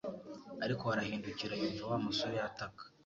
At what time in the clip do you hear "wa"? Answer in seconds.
1.91-1.97